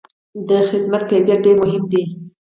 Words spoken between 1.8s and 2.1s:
دی.